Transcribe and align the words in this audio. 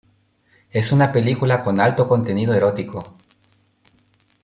Es 0.71 0.91
una 0.91 1.11
película 1.13 1.63
con 1.63 1.79
alto 1.79 2.07
contenido 2.07 2.55
erótico. 2.55 3.15